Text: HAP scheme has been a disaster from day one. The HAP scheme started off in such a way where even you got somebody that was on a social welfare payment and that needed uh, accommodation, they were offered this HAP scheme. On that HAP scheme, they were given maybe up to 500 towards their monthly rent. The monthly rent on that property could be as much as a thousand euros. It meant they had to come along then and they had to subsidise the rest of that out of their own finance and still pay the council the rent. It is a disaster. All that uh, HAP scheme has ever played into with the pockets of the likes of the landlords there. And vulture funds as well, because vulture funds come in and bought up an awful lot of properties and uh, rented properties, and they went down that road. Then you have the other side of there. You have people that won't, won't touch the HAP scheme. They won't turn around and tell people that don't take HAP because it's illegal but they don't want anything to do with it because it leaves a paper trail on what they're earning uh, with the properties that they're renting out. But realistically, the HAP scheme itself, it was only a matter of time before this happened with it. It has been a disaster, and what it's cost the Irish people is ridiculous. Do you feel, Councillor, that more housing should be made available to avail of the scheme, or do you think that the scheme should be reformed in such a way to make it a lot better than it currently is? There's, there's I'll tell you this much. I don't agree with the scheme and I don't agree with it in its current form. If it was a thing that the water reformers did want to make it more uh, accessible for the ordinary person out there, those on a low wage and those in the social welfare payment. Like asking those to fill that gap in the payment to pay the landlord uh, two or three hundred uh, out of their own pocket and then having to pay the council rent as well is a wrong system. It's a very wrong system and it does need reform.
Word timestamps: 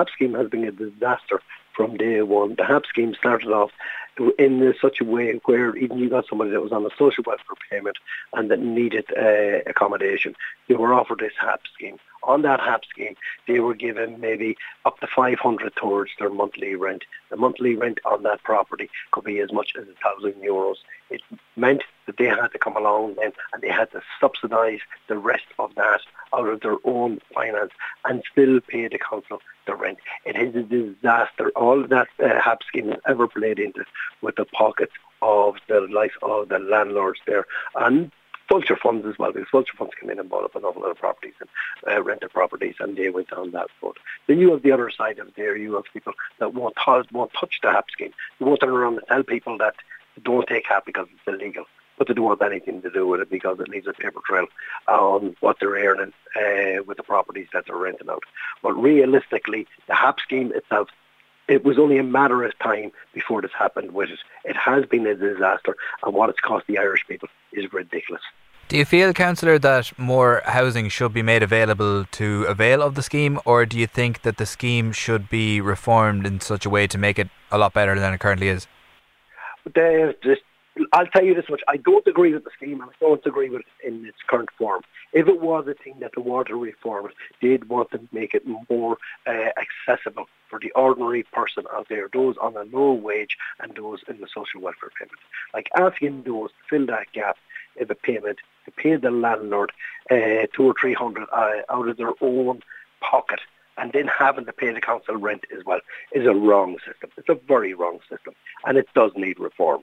HAP 0.00 0.08
scheme 0.14 0.32
has 0.32 0.48
been 0.48 0.64
a 0.64 0.72
disaster 0.72 1.42
from 1.76 1.98
day 1.98 2.22
one. 2.22 2.54
The 2.56 2.64
HAP 2.64 2.86
scheme 2.86 3.12
started 3.14 3.50
off 3.50 3.70
in 4.38 4.74
such 4.80 4.98
a 5.02 5.04
way 5.04 5.38
where 5.44 5.76
even 5.76 5.98
you 5.98 6.08
got 6.08 6.26
somebody 6.26 6.50
that 6.52 6.62
was 6.62 6.72
on 6.72 6.86
a 6.86 6.90
social 6.96 7.22
welfare 7.26 7.56
payment 7.70 7.98
and 8.32 8.50
that 8.50 8.60
needed 8.60 9.04
uh, 9.14 9.58
accommodation, 9.68 10.34
they 10.68 10.74
were 10.74 10.94
offered 10.94 11.18
this 11.18 11.34
HAP 11.38 11.60
scheme. 11.74 11.98
On 12.22 12.40
that 12.42 12.60
HAP 12.60 12.86
scheme, 12.86 13.14
they 13.46 13.60
were 13.60 13.74
given 13.74 14.18
maybe 14.20 14.56
up 14.86 14.98
to 15.00 15.06
500 15.06 15.76
towards 15.76 16.12
their 16.18 16.30
monthly 16.30 16.74
rent. 16.76 17.04
The 17.28 17.36
monthly 17.36 17.76
rent 17.76 17.98
on 18.06 18.22
that 18.22 18.42
property 18.42 18.88
could 19.10 19.24
be 19.24 19.38
as 19.40 19.52
much 19.52 19.74
as 19.78 19.86
a 19.86 19.94
thousand 20.02 20.40
euros. 20.42 20.76
It 21.10 21.20
meant 21.56 21.82
they 22.20 22.26
had 22.26 22.48
to 22.48 22.58
come 22.58 22.76
along 22.76 23.14
then 23.14 23.32
and 23.52 23.62
they 23.62 23.70
had 23.70 23.90
to 23.92 24.02
subsidise 24.20 24.80
the 25.08 25.16
rest 25.16 25.46
of 25.58 25.74
that 25.76 26.02
out 26.34 26.46
of 26.46 26.60
their 26.60 26.76
own 26.84 27.18
finance 27.34 27.72
and 28.04 28.22
still 28.30 28.60
pay 28.60 28.86
the 28.88 28.98
council 28.98 29.40
the 29.66 29.74
rent. 29.74 29.98
It 30.26 30.36
is 30.36 30.54
a 30.54 30.62
disaster. 30.62 31.50
All 31.56 31.82
that 31.86 32.08
uh, 32.22 32.40
HAP 32.40 32.62
scheme 32.64 32.90
has 32.90 33.00
ever 33.08 33.26
played 33.26 33.58
into 33.58 33.84
with 34.20 34.36
the 34.36 34.44
pockets 34.44 34.92
of 35.22 35.56
the 35.66 35.80
likes 35.80 36.14
of 36.22 36.50
the 36.50 36.58
landlords 36.58 37.20
there. 37.26 37.46
And 37.74 38.12
vulture 38.50 38.76
funds 38.76 39.06
as 39.06 39.18
well, 39.18 39.32
because 39.32 39.48
vulture 39.50 39.76
funds 39.78 39.94
come 39.98 40.10
in 40.10 40.18
and 40.18 40.28
bought 40.28 40.44
up 40.44 40.56
an 40.56 40.64
awful 40.64 40.82
lot 40.82 40.90
of 40.90 40.98
properties 40.98 41.34
and 41.40 41.48
uh, 41.90 42.02
rented 42.02 42.32
properties, 42.32 42.74
and 42.80 42.96
they 42.96 43.08
went 43.08 43.30
down 43.30 43.52
that 43.52 43.68
road. 43.80 43.96
Then 44.26 44.40
you 44.40 44.50
have 44.50 44.62
the 44.62 44.72
other 44.72 44.90
side 44.90 45.18
of 45.20 45.28
there. 45.36 45.56
You 45.56 45.74
have 45.76 45.84
people 45.92 46.12
that 46.38 46.52
won't, 46.52 46.74
won't 46.86 47.32
touch 47.32 47.60
the 47.62 47.70
HAP 47.70 47.90
scheme. 47.92 48.12
They 48.38 48.44
won't 48.44 48.60
turn 48.60 48.70
around 48.70 48.98
and 48.98 49.06
tell 49.06 49.22
people 49.22 49.56
that 49.58 49.76
don't 50.22 50.46
take 50.48 50.66
HAP 50.66 50.84
because 50.84 51.06
it's 51.12 51.26
illegal 51.26 51.64
but 52.00 52.08
they 52.08 52.14
don't 52.14 52.24
want 52.24 52.40
anything 52.40 52.80
to 52.80 52.90
do 52.90 53.06
with 53.06 53.20
it 53.20 53.28
because 53.28 53.60
it 53.60 53.68
leaves 53.68 53.86
a 53.86 53.92
paper 53.92 54.20
trail 54.26 54.46
on 54.88 55.36
what 55.40 55.58
they're 55.60 55.68
earning 55.68 56.14
uh, 56.34 56.82
with 56.86 56.96
the 56.96 57.02
properties 57.02 57.46
that 57.52 57.66
they're 57.66 57.76
renting 57.76 58.08
out. 58.08 58.22
But 58.62 58.72
realistically, 58.72 59.66
the 59.86 59.94
HAP 59.94 60.18
scheme 60.20 60.50
itself, 60.54 60.88
it 61.46 61.62
was 61.62 61.78
only 61.78 61.98
a 61.98 62.02
matter 62.02 62.42
of 62.42 62.58
time 62.58 62.90
before 63.12 63.42
this 63.42 63.50
happened 63.52 63.92
with 63.92 64.08
it. 64.08 64.18
It 64.46 64.56
has 64.56 64.86
been 64.86 65.06
a 65.06 65.14
disaster, 65.14 65.76
and 66.02 66.14
what 66.14 66.30
it's 66.30 66.40
cost 66.40 66.66
the 66.66 66.78
Irish 66.78 67.04
people 67.06 67.28
is 67.52 67.70
ridiculous. 67.70 68.22
Do 68.68 68.78
you 68.78 68.86
feel, 68.86 69.12
Councillor, 69.12 69.58
that 69.58 69.92
more 69.98 70.40
housing 70.46 70.88
should 70.88 71.12
be 71.12 71.22
made 71.22 71.42
available 71.42 72.06
to 72.12 72.46
avail 72.48 72.80
of 72.80 72.94
the 72.94 73.02
scheme, 73.02 73.38
or 73.44 73.66
do 73.66 73.78
you 73.78 73.86
think 73.86 74.22
that 74.22 74.38
the 74.38 74.46
scheme 74.46 74.92
should 74.92 75.28
be 75.28 75.60
reformed 75.60 76.26
in 76.26 76.40
such 76.40 76.64
a 76.64 76.70
way 76.70 76.86
to 76.86 76.96
make 76.96 77.18
it 77.18 77.28
a 77.50 77.58
lot 77.58 77.74
better 77.74 78.00
than 78.00 78.14
it 78.14 78.20
currently 78.20 78.48
is? 78.48 78.66
There's, 79.74 80.14
there's 80.22 80.38
I'll 80.92 81.06
tell 81.06 81.24
you 81.24 81.34
this 81.34 81.48
much. 81.48 81.62
I 81.68 81.76
don't 81.76 82.06
agree 82.06 82.32
with 82.32 82.44
the 82.44 82.50
scheme 82.56 82.80
and 82.80 82.90
I 82.90 82.94
don't 83.00 83.24
agree 83.26 83.50
with 83.50 83.62
it 83.62 83.86
in 83.86 84.06
its 84.06 84.18
current 84.26 84.50
form. 84.56 84.82
If 85.12 85.26
it 85.28 85.40
was 85.40 85.66
a 85.66 85.74
thing 85.74 85.96
that 86.00 86.12
the 86.14 86.20
water 86.20 86.56
reformers 86.56 87.12
did 87.40 87.68
want 87.68 87.90
to 87.90 88.00
make 88.12 88.34
it 88.34 88.44
more 88.68 88.96
uh, 89.26 89.48
accessible 89.58 90.26
for 90.48 90.58
the 90.60 90.70
ordinary 90.72 91.24
person 91.24 91.64
out 91.72 91.88
there, 91.88 92.08
those 92.12 92.36
on 92.38 92.56
a 92.56 92.64
low 92.64 92.92
wage 92.92 93.36
and 93.58 93.74
those 93.74 94.00
in 94.08 94.20
the 94.20 94.28
social 94.28 94.60
welfare 94.60 94.90
payment. 94.98 95.18
Like 95.52 95.68
asking 95.76 96.22
those 96.22 96.50
to 96.50 96.68
fill 96.68 96.86
that 96.86 97.12
gap 97.12 97.36
in 97.76 97.88
the 97.88 97.94
payment 97.94 98.38
to 98.64 98.70
pay 98.70 98.96
the 98.96 99.10
landlord 99.10 99.72
uh, 100.10 100.46
two 100.54 100.64
or 100.64 100.74
three 100.80 100.94
hundred 100.94 101.28
uh, 101.32 101.62
out 101.68 101.88
of 101.88 101.96
their 101.96 102.12
own 102.20 102.62
pocket 103.00 103.40
and 103.76 103.92
then 103.92 104.08
having 104.08 104.44
to 104.44 104.52
pay 104.52 104.72
the 104.72 104.80
council 104.80 105.16
rent 105.16 105.44
as 105.56 105.64
well 105.64 105.80
is 106.12 106.26
a 106.26 106.34
wrong 106.34 106.76
system. 106.86 107.10
It's 107.16 107.28
a 107.28 107.34
very 107.34 107.74
wrong 107.74 107.98
system 108.08 108.34
and 108.66 108.76
it 108.76 108.88
does 108.94 109.12
need 109.16 109.40
reform. 109.40 109.82